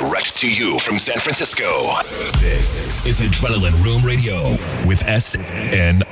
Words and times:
direct 0.00 0.34
to 0.38 0.50
you 0.50 0.78
from 0.78 0.98
San 0.98 1.18
Francisco. 1.18 1.92
This 2.38 3.04
is 3.06 3.20
Adrenalin 3.20 3.84
Room 3.84 4.02
Radio 4.02 4.52
with 4.86 5.00
SNR. 5.00 6.04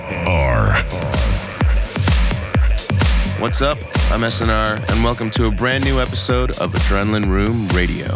What's 3.40 3.62
up? 3.62 3.78
I'm 4.12 4.20
SNR, 4.20 4.92
and 4.92 5.02
welcome 5.02 5.30
to 5.30 5.46
a 5.46 5.50
brand 5.50 5.84
new 5.84 6.00
episode 6.00 6.50
of 6.58 6.72
Adrenalin 6.72 7.30
Room 7.30 7.66
Radio. 7.68 8.14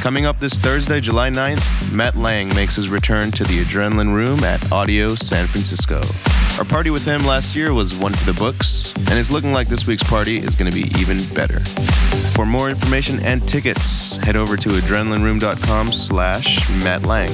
Coming 0.00 0.26
up 0.26 0.38
this 0.38 0.60
Thursday, 0.60 1.00
July 1.00 1.28
9th, 1.28 1.90
Matt 1.90 2.14
Lange 2.14 2.54
makes 2.54 2.76
his 2.76 2.88
return 2.88 3.32
to 3.32 3.42
the 3.42 3.64
Adrenalin 3.64 4.14
Room 4.14 4.44
at 4.44 4.70
Audio 4.70 5.08
San 5.08 5.48
Francisco. 5.48 6.00
Our 6.56 6.64
party 6.64 6.90
with 6.90 7.04
him 7.04 7.26
last 7.26 7.56
year 7.56 7.74
was 7.74 7.98
one 7.98 8.12
for 8.12 8.30
the 8.30 8.38
books, 8.38 8.94
and 8.96 9.18
it's 9.18 9.28
looking 9.32 9.52
like 9.52 9.66
this 9.66 9.88
week's 9.88 10.04
party 10.04 10.38
is 10.38 10.54
going 10.54 10.70
to 10.70 10.82
be 10.82 10.88
even 11.00 11.18
better. 11.34 11.58
For 12.36 12.46
more 12.46 12.70
information 12.70 13.18
and 13.24 13.46
tickets, 13.48 14.18
head 14.18 14.36
over 14.36 14.56
to 14.58 14.68
adrenalinroom.com 14.68 15.92
slash 15.92 16.68
Matt 16.84 17.06
Lange. 17.06 17.32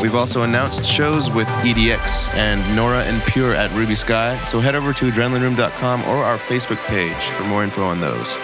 We've 0.00 0.14
also 0.14 0.42
announced 0.42 0.86
shows 0.86 1.30
with 1.30 1.48
EDX 1.48 2.32
and 2.34 2.74
Nora 2.74 3.04
En 3.04 3.20
Pure 3.30 3.54
at 3.54 3.70
Ruby 3.72 3.94
Skye, 3.94 4.42
so 4.44 4.58
head 4.58 4.74
over 4.74 4.94
to 4.94 5.10
adrenalinroom.com 5.10 6.04
or 6.04 6.24
our 6.24 6.38
Facebook 6.38 6.82
page 6.86 7.22
for 7.36 7.44
more 7.44 7.62
info 7.62 7.84
on 7.84 8.00
those. 8.00 8.38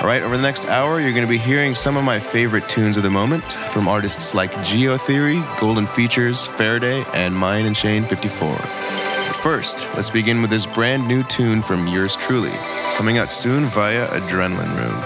All 0.00 0.06
right, 0.06 0.22
over 0.22 0.36
the 0.36 0.42
next 0.42 0.64
hour, 0.64 0.98
you're 1.00 1.12
going 1.12 1.24
to 1.24 1.30
be 1.30 1.38
hearing 1.38 1.76
some 1.76 1.96
of 1.96 2.02
my 2.02 2.18
favorite 2.18 2.68
tunes 2.68 2.96
of 2.96 3.04
the 3.04 3.10
moment 3.10 3.44
from 3.68 3.86
artists 3.86 4.34
like 4.34 4.50
Geotheory, 4.54 5.40
Golden 5.60 5.86
Features, 5.86 6.46
Faraday, 6.46 7.04
and 7.14 7.32
Myon 7.32 7.66
and 7.66 7.76
Shane 7.76 8.04
54 8.04 9.05
first, 9.46 9.88
let's 9.94 10.10
begin 10.10 10.40
with 10.40 10.50
this 10.50 10.66
brand 10.66 11.06
new 11.06 11.22
tune 11.22 11.62
from 11.62 11.86
yours 11.86 12.16
truly, 12.16 12.50
coming 12.96 13.16
out 13.18 13.30
soon 13.30 13.66
via 13.66 14.08
Adrenalin 14.08 14.76
Room. 14.76 15.00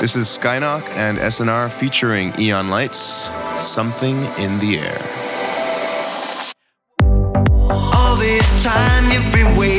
This 0.00 0.16
is 0.16 0.26
Skyknock 0.26 0.88
and 0.96 1.18
SNR 1.18 1.70
featuring 1.70 2.32
Aeonlights, 2.38 3.28
Something 3.60 4.16
in 4.38 4.58
the 4.60 4.78
Air. 4.78 4.98
All 7.70 8.16
this 8.16 8.64
time 8.64 9.12
you've 9.12 9.30
been 9.34 9.54
waiting 9.54 9.77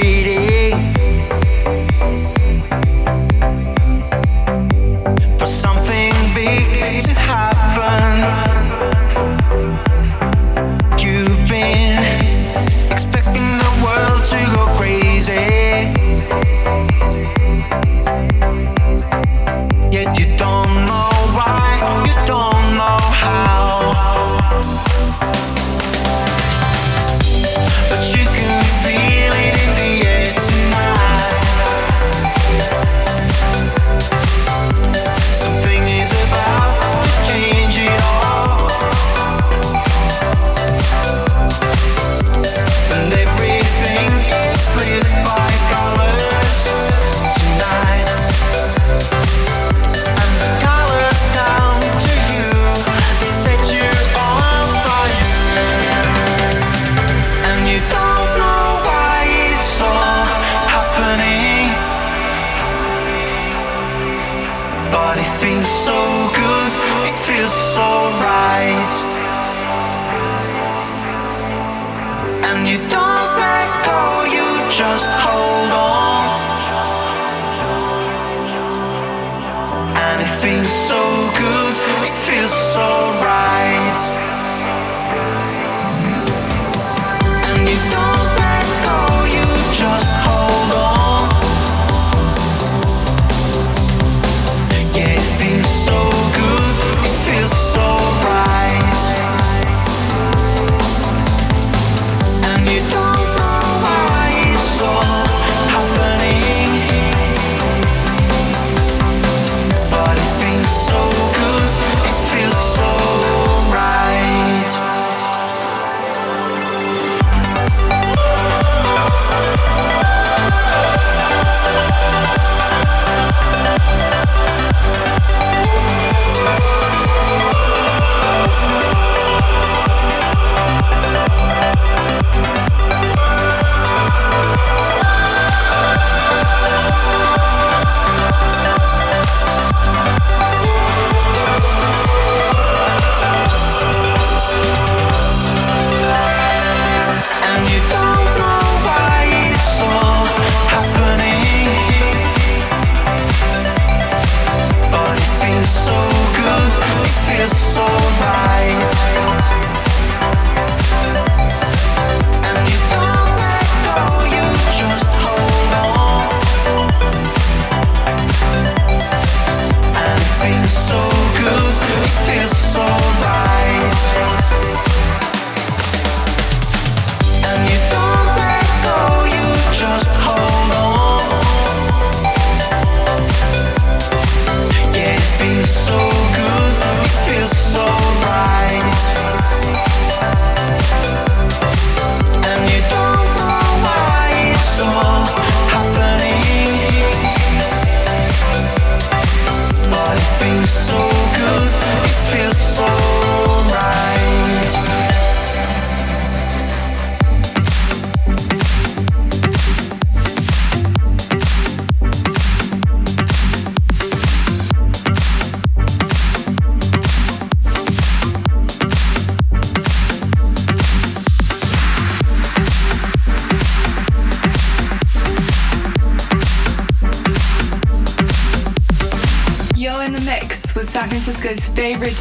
so 157.47 157.85
good, 157.85 158.81
it 158.81 158.99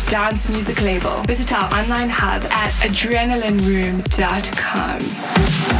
dance 0.08 0.48
music 0.48 0.80
label. 0.80 1.22
Visit 1.24 1.52
our 1.52 1.70
online 1.74 2.08
hub 2.08 2.42
at 2.50 2.70
adrenalinroom.com. 2.80 5.77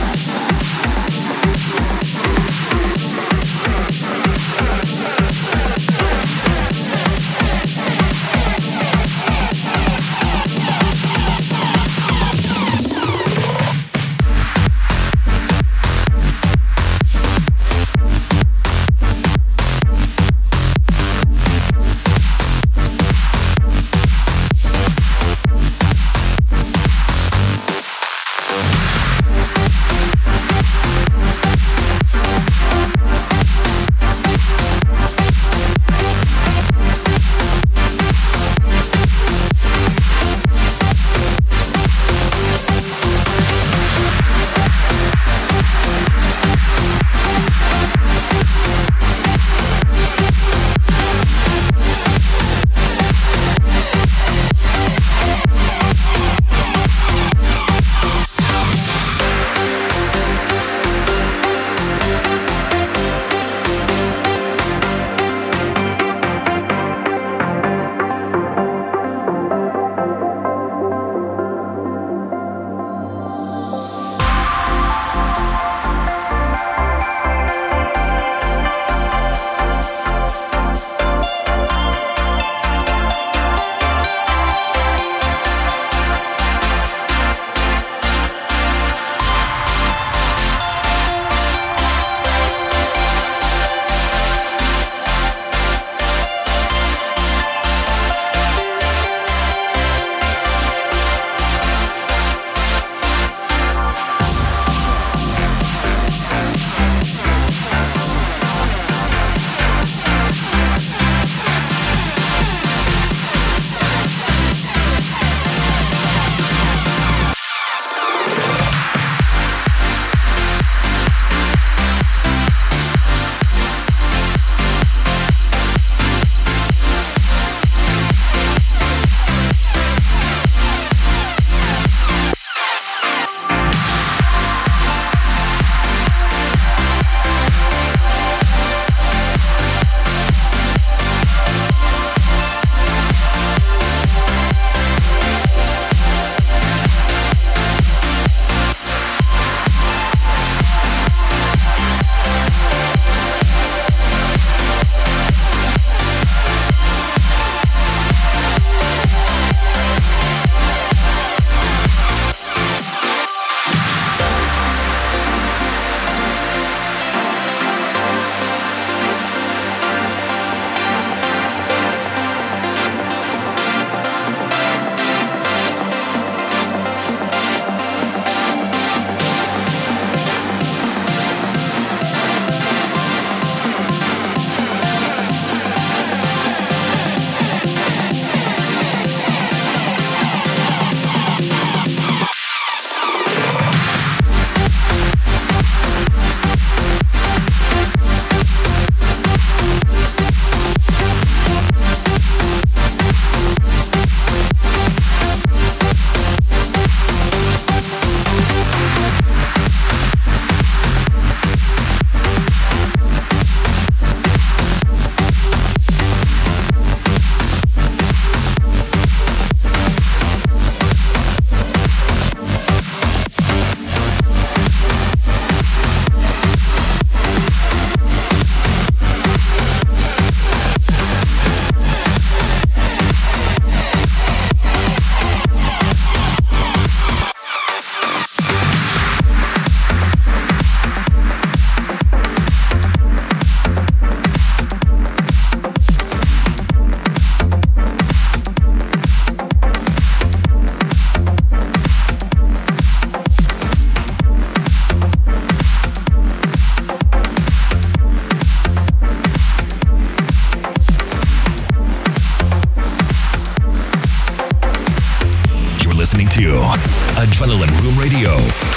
Van 267.38 267.50
Room 267.50 267.96
Radio. 268.00 268.68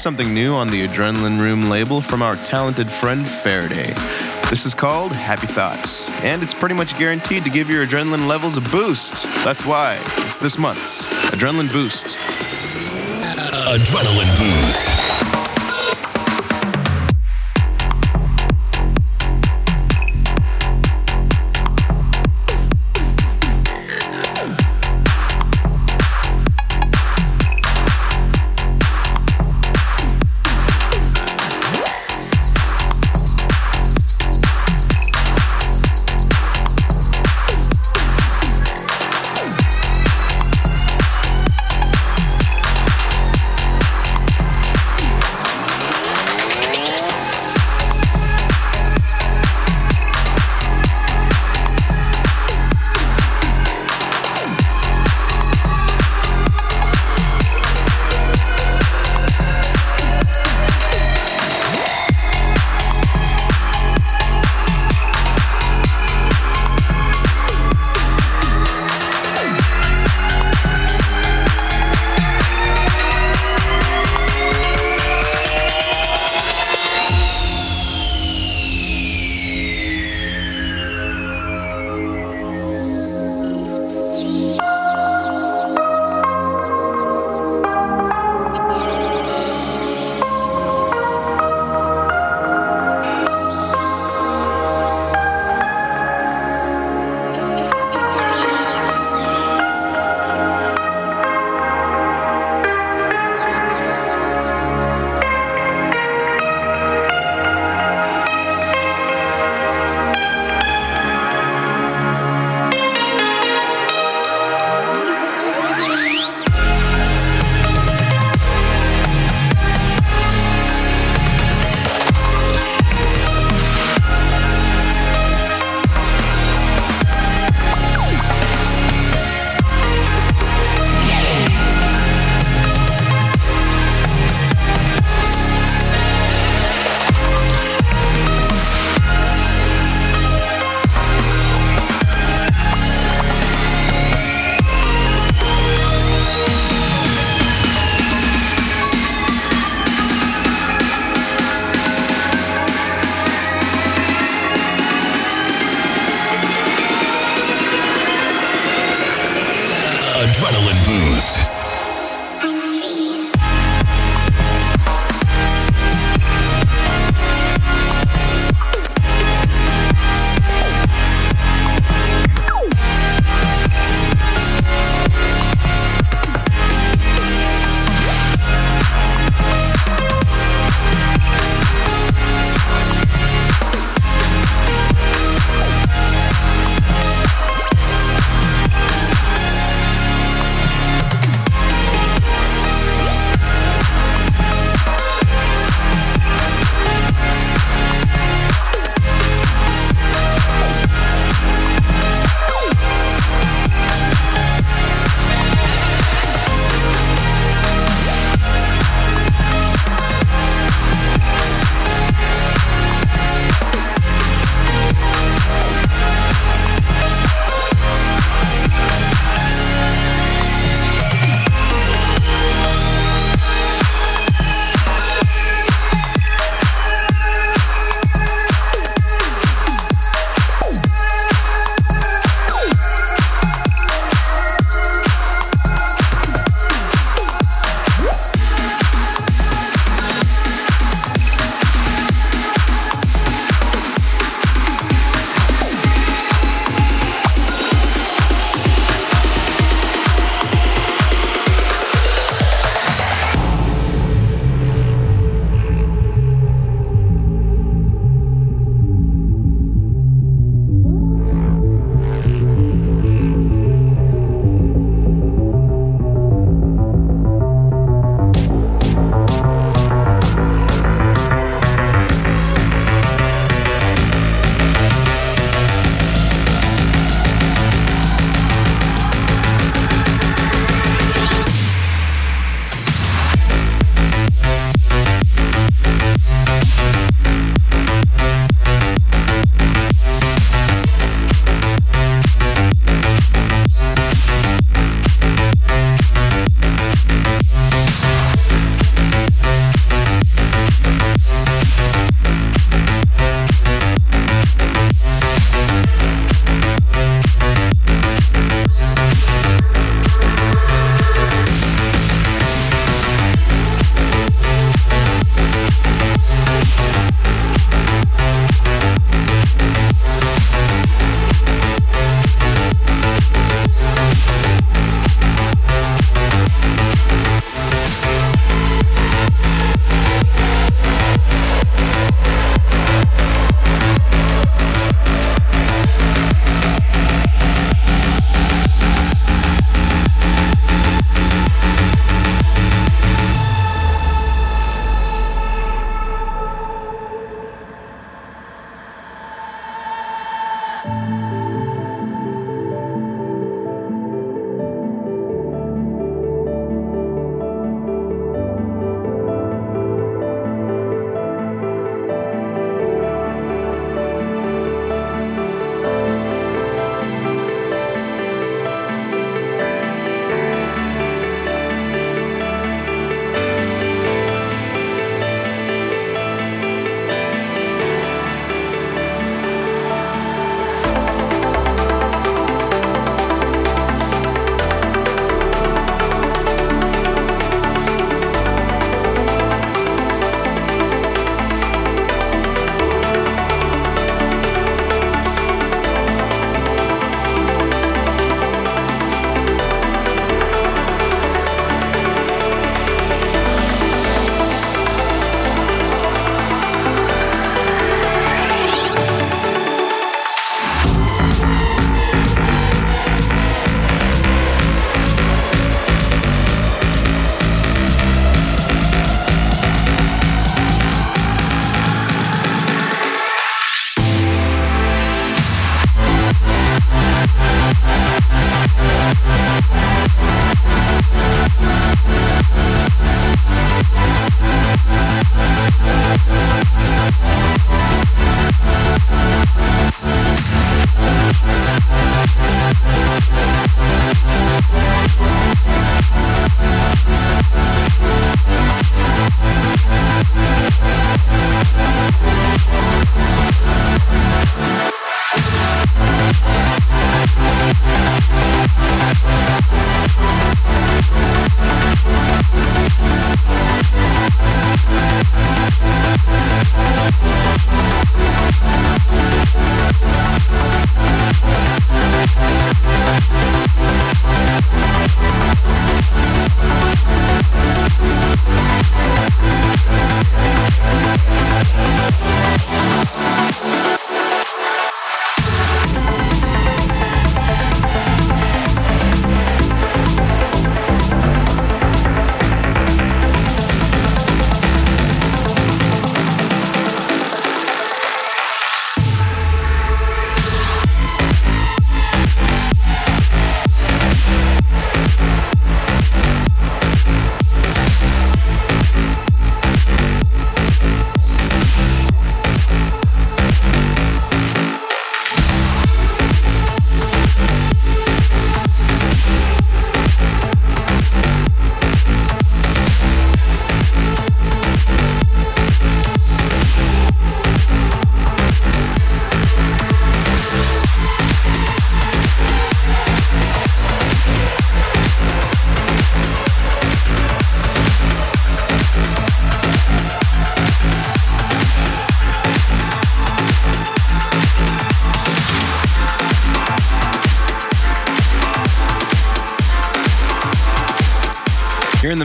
Here's 0.00 0.16
something 0.16 0.32
new 0.32 0.54
on 0.54 0.68
the 0.68 0.88
Adrenalin 0.88 1.38
Room 1.38 1.68
label 1.68 2.00
from 2.00 2.22
our 2.22 2.34
talented 2.36 2.88
friend 2.88 3.28
Faraday. 3.28 3.92
This 4.48 4.64
is 4.64 4.72
called 4.72 5.12
Happy 5.12 5.46
Thoughts, 5.46 6.08
and 6.24 6.42
it's 6.42 6.54
pretty 6.54 6.74
much 6.74 6.98
guaranteed 6.98 7.44
to 7.44 7.50
give 7.50 7.68
your 7.68 7.86
adrenaline 7.86 8.26
levels 8.26 8.56
a 8.56 8.62
boost. 8.70 9.24
That's 9.44 9.66
why 9.66 9.98
it's 10.16 10.38
this 10.38 10.56
month's 10.56 11.04
Adrenalin 11.32 11.70
Boost. 11.70 12.16
Adrenalin 13.66 14.38
Boost. 14.38 14.99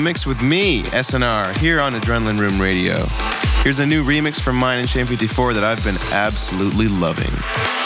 mix 0.05 0.27
with 0.27 0.39
me, 0.39 0.83
SNR, 0.83 1.57
here 1.57 1.81
on 1.81 1.93
Adrenalin 1.93 2.39
Room 2.39 2.61
Radio. 2.61 3.07
Here's 3.63 3.79
a 3.79 3.85
new 3.87 4.03
remix 4.03 4.39
from 4.39 4.55
Myon 4.55 4.81
and 4.81 4.87
Shane 4.87 5.07
54 5.07 5.55
that 5.55 5.63
I've 5.63 5.83
been 5.83 5.97
absolutely 6.11 6.87
loving. 6.87 7.84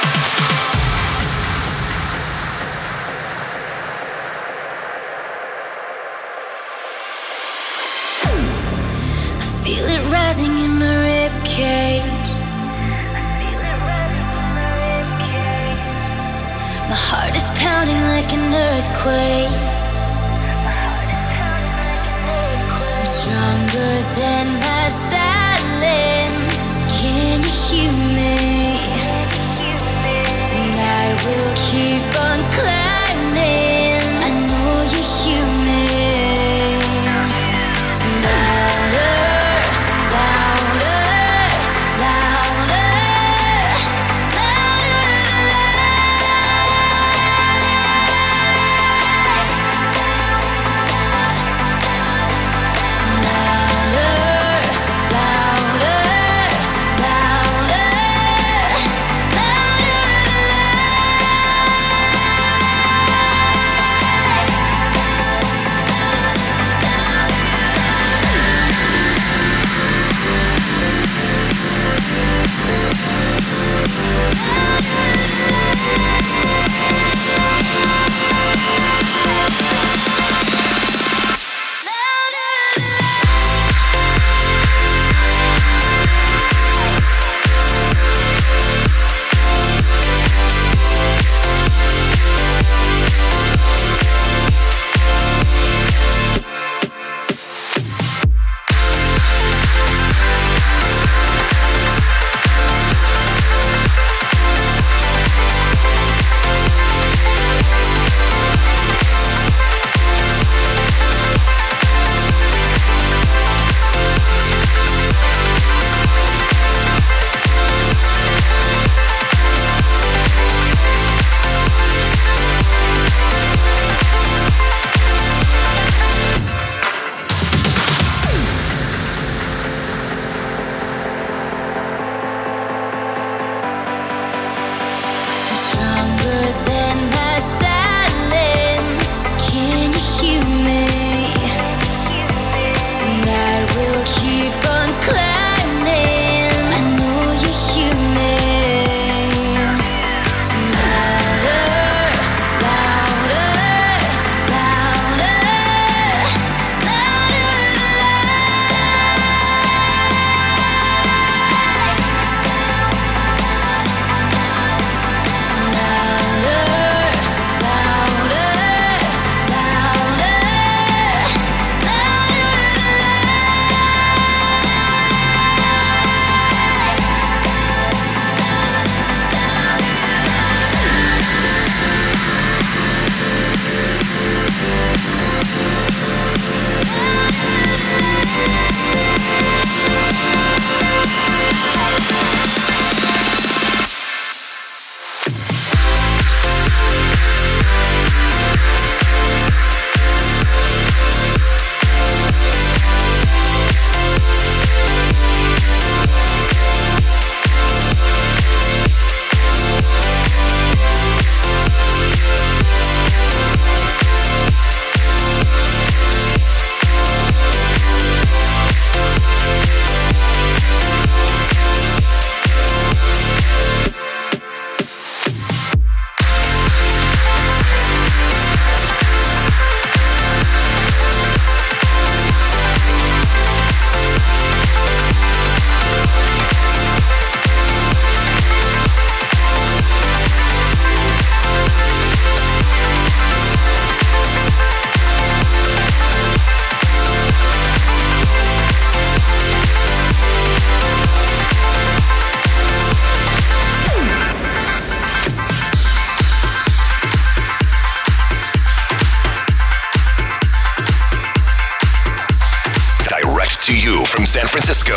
Francisco. 264.49 264.95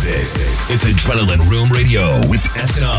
This 0.00 0.70
is 0.70 0.84
Adrenalin 0.84 1.46
Room 1.50 1.70
Radio 1.70 2.16
with 2.28 2.40
SNR. 2.56 2.89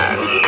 Bye. 0.00 0.39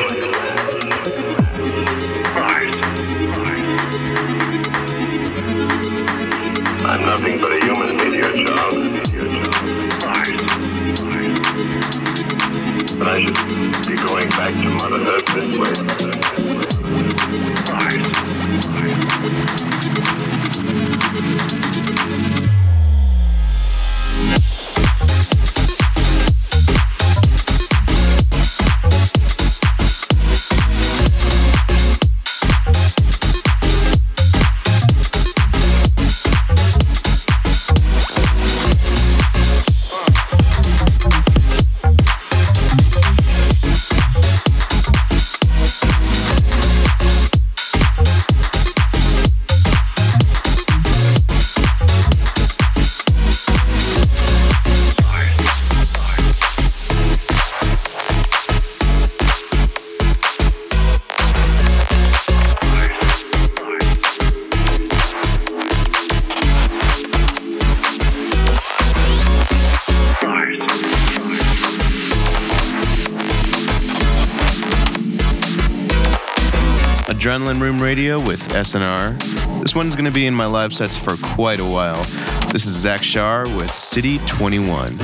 Adrenalin 77.33 77.62
Room 77.62 77.80
Radio 77.80 78.20
with 78.20 78.47
SNR. 78.49 79.18
This 79.62 79.74
one's 79.74 79.95
going 79.95 80.05
to 80.05 80.11
be 80.11 80.26
in 80.26 80.35
my 80.35 80.45
live 80.45 80.70
sets 80.70 80.99
for 80.99 81.16
quite 81.35 81.61
a 81.61 81.64
while. 81.64 82.05
This 82.53 82.66
is 82.66 82.76
Zack 82.76 83.03
Shaar 83.03 83.45
with 83.57 83.70
City 83.70 84.18
21. 84.26 84.99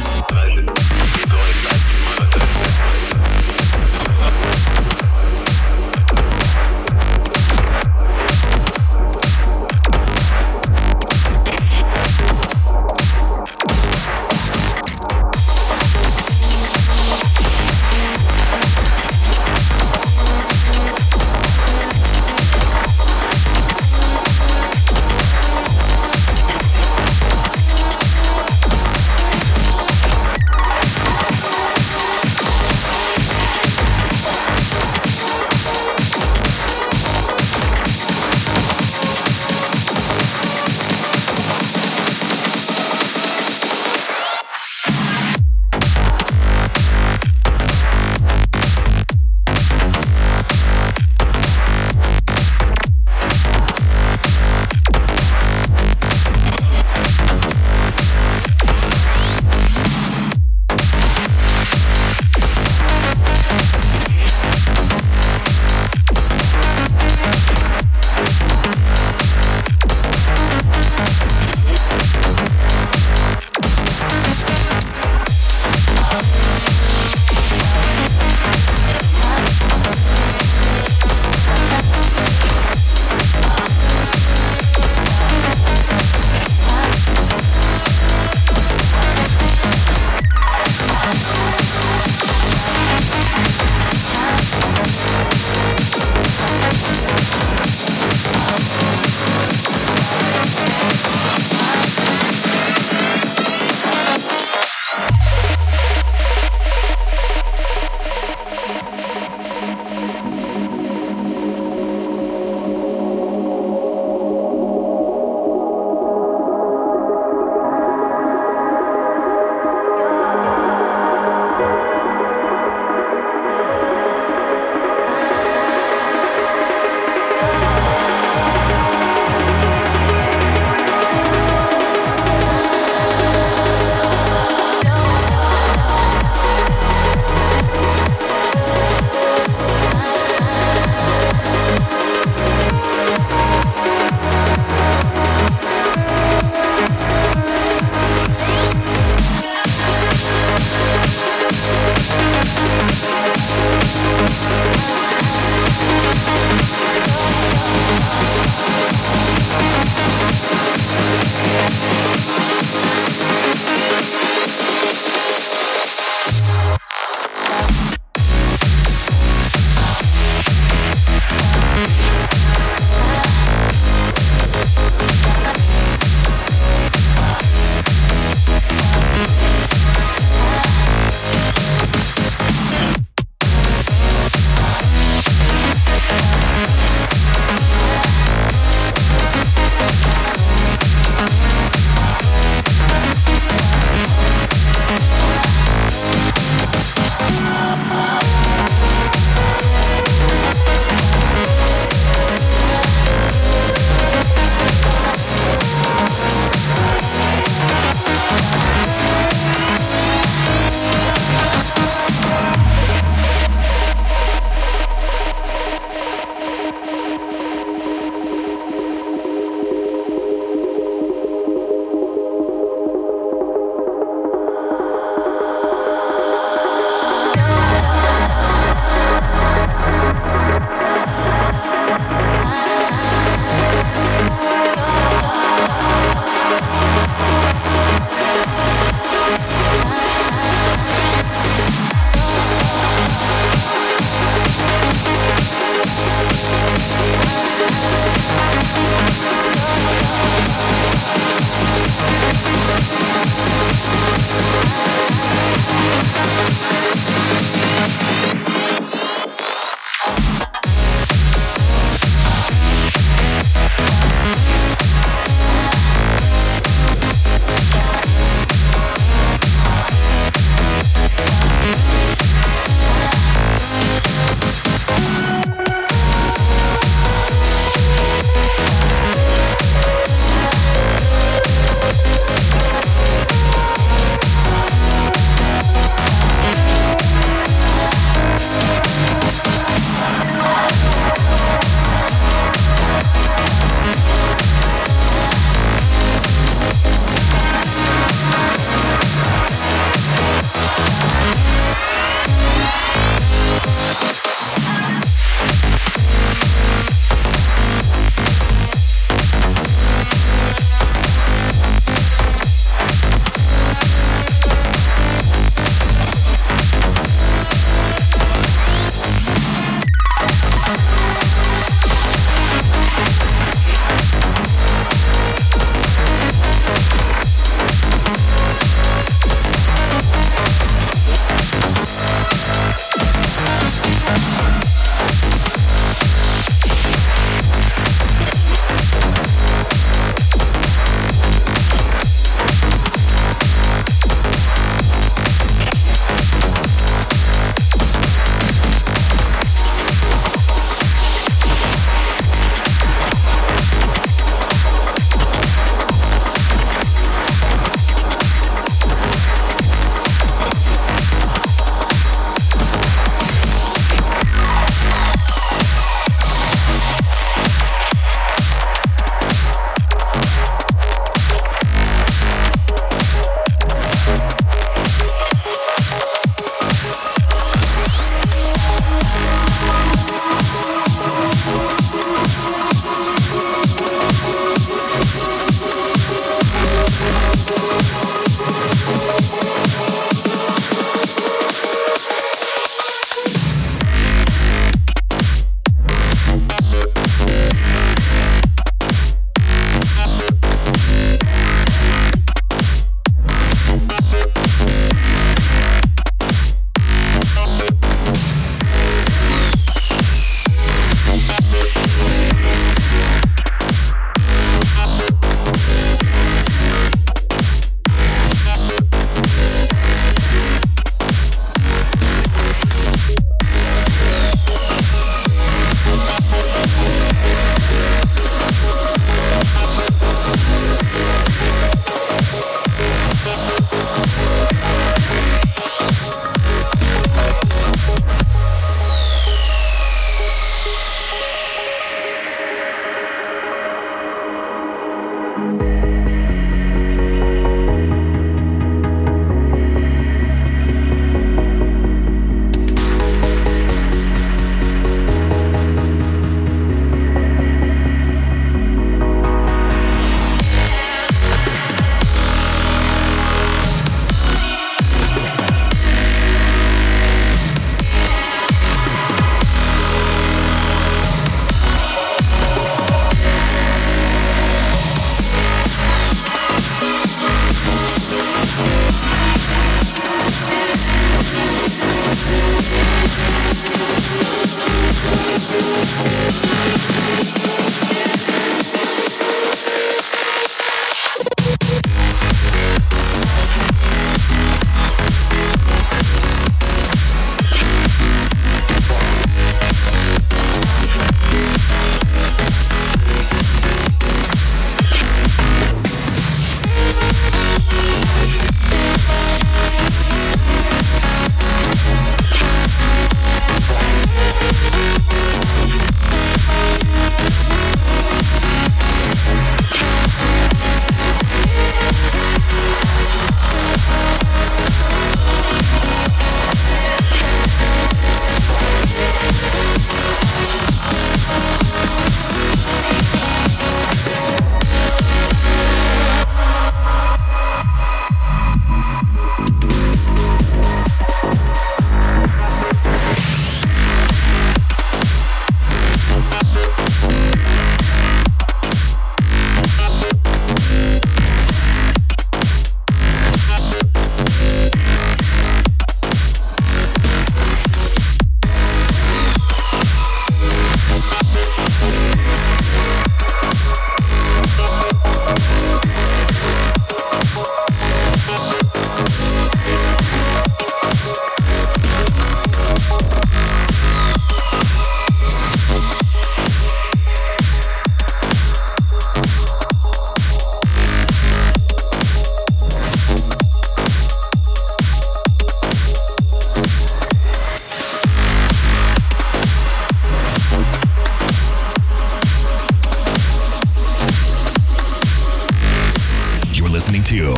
To 597.09 597.33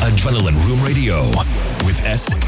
Adrenalin 0.00 0.54
Room 0.64 0.80
Radio 0.84 1.26
with 1.84 1.98
SNR. 2.06 2.38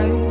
I 0.00 0.29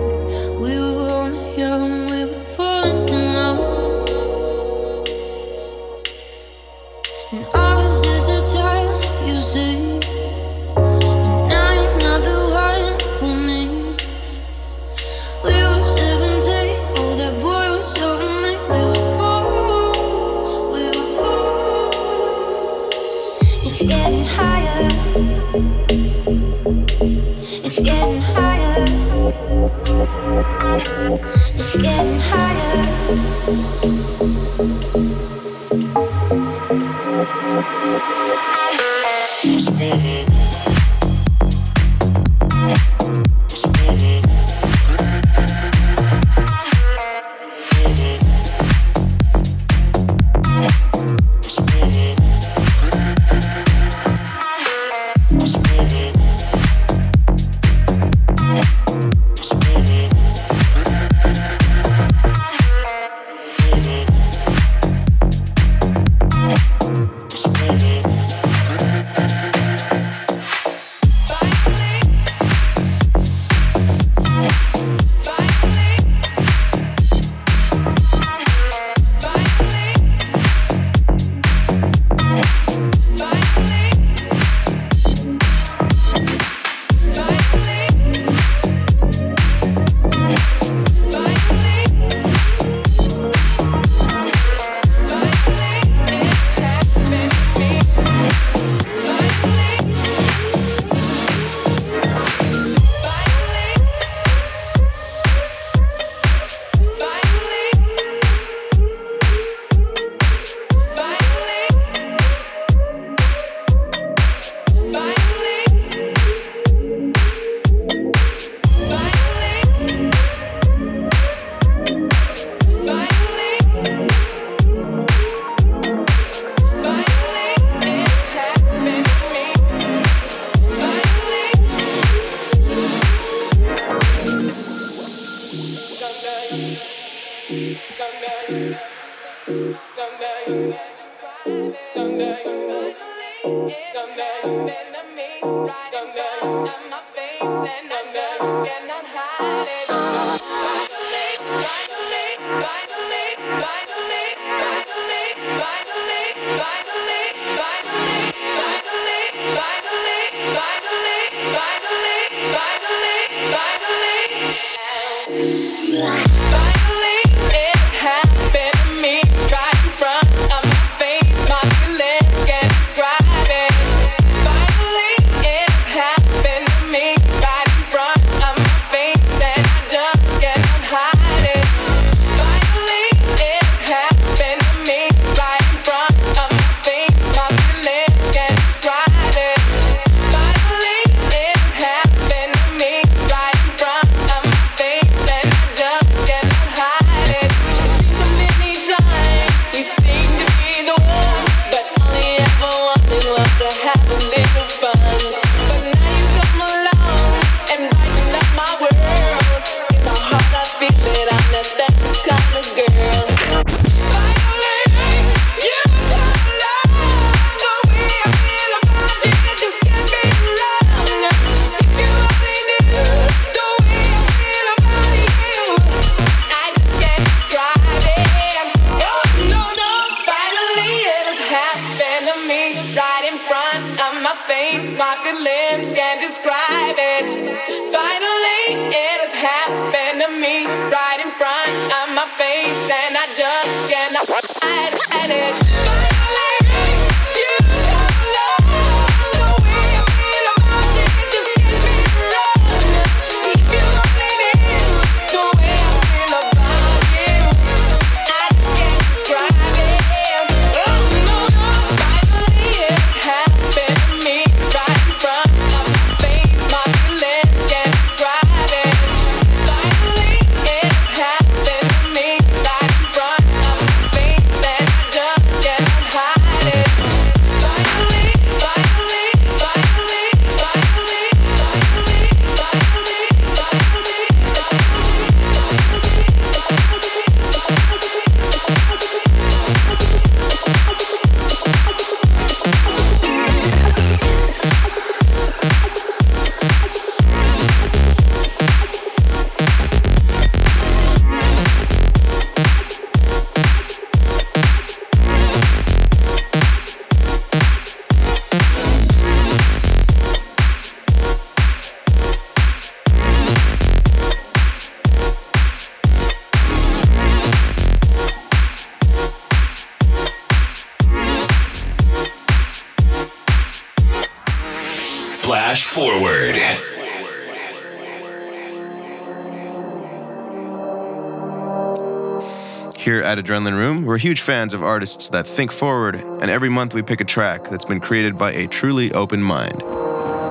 at 333.29 333.37
Adrenalin 333.37 333.77
Room, 333.77 334.05
we're 334.05 334.17
huge 334.17 334.41
fans 334.41 334.73
of 334.73 334.81
artists 334.81 335.29
that 335.29 335.45
think 335.45 335.71
forward, 335.71 336.15
and 336.15 336.49
every 336.49 336.67
month 336.67 336.95
we 336.95 337.03
pick 337.03 337.21
a 337.21 337.23
track 337.23 337.69
that's 337.69 337.85
been 337.85 337.99
created 337.99 338.39
by 338.39 338.51
a 338.53 338.65
truly 338.65 339.11
open 339.11 339.43
mind. 339.43 339.83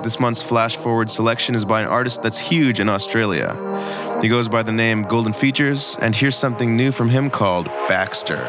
This 0.04 0.20
month's 0.20 0.44
Flash 0.44 0.76
Forward 0.76 1.10
selection 1.10 1.56
is 1.56 1.64
by 1.64 1.80
an 1.80 1.88
artist 1.88 2.22
that's 2.22 2.38
huge 2.38 2.78
in 2.78 2.88
Australia. 2.88 3.56
He 4.22 4.28
goes 4.28 4.48
by 4.48 4.62
the 4.62 4.70
name 4.70 5.02
Golden 5.02 5.32
Features, 5.32 5.96
and 6.00 6.14
here's 6.14 6.36
something 6.36 6.76
new 6.76 6.92
from 6.92 7.08
him 7.08 7.30
called 7.30 7.66
Baxter. 7.88 8.48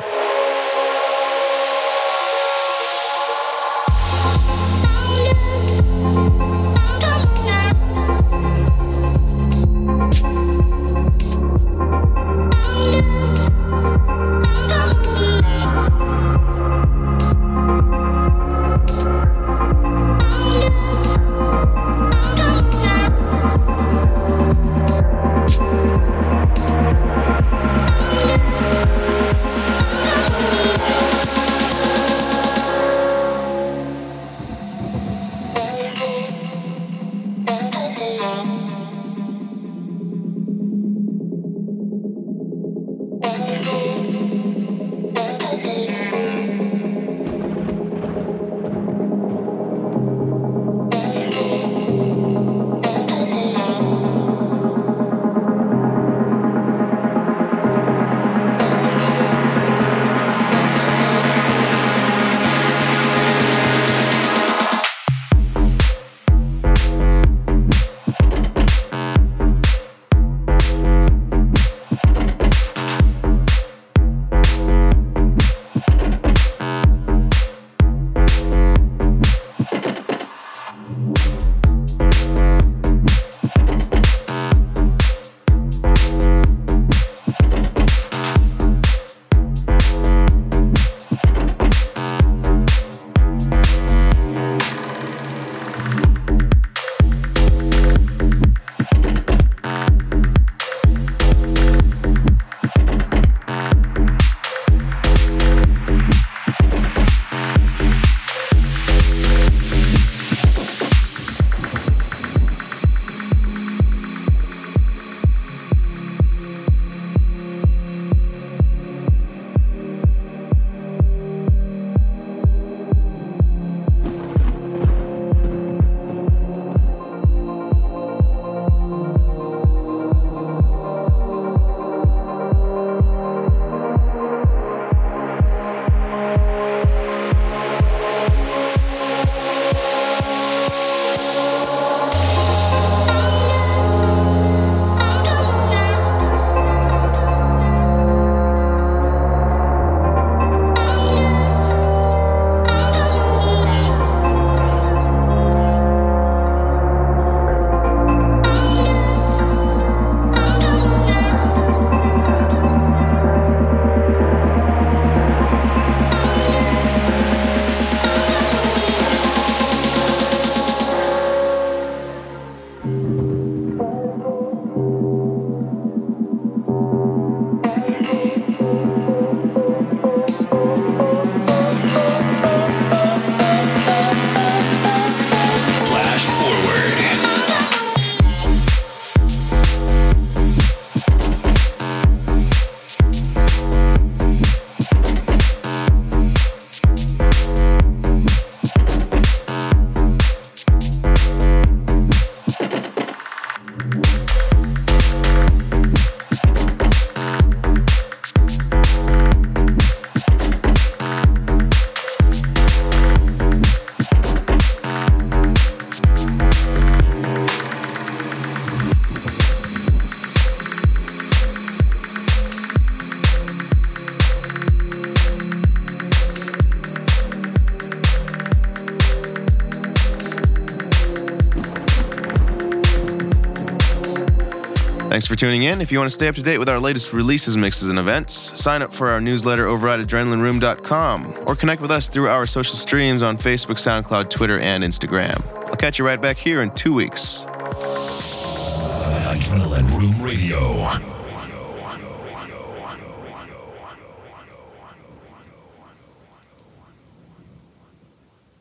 Thanks 235.19 235.27
for 235.27 235.35
tuning 235.35 235.63
in. 235.63 235.81
If 235.81 235.91
you 235.91 235.97
want 235.97 236.09
to 236.09 236.13
stay 236.13 236.29
up 236.29 236.35
to 236.35 236.41
date 236.41 236.59
with 236.59 236.69
our 236.69 236.79
latest 236.79 237.11
releases, 237.11 237.57
mixes, 237.57 237.89
and 237.89 237.99
events, 237.99 238.57
sign 238.57 238.81
up 238.81 238.93
for 238.93 239.09
our 239.09 239.19
newsletter 239.19 239.67
over 239.67 239.89
at 239.89 239.99
adrenalinroom.com 239.99 241.43
or 241.45 241.57
connect 241.57 241.81
with 241.81 241.91
us 241.91 242.07
through 242.07 242.29
our 242.29 242.45
social 242.45 242.77
streams 242.77 243.21
on 243.21 243.37
Facebook, 243.37 243.75
SoundCloud, 243.75 244.29
Twitter, 244.29 244.59
and 244.59 244.81
Instagram. 244.81 245.45
I'll 245.67 245.75
catch 245.75 245.99
you 245.99 246.05
right 246.05 246.21
back 246.21 246.37
here 246.37 246.61
in 246.61 246.71
two 246.71 246.93
weeks. 246.93 247.45